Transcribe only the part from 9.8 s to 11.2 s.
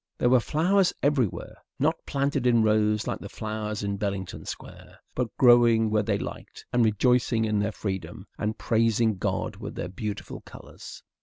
beautiful colours.